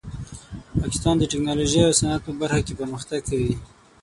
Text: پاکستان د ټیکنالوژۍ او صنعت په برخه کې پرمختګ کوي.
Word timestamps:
پاکستان 0.81 1.15
د 1.17 1.23
ټیکنالوژۍ 1.31 1.79
او 1.83 1.97
صنعت 1.99 2.21
په 2.25 2.31
برخه 2.41 2.59
کې 2.65 2.77
پرمختګ 2.79 3.19
کوي. 3.29 3.53